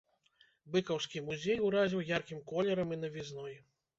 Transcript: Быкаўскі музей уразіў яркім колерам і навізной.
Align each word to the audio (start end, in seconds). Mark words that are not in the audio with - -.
Быкаўскі 0.75 1.21
музей 1.27 1.59
уразіў 1.67 2.01
яркім 2.15 2.39
колерам 2.53 2.95
і 2.95 3.01
навізной. 3.05 3.55